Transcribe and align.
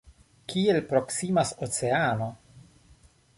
Kiel 0.53 0.79
proksimas 0.93 1.51
oceano! 1.67 2.31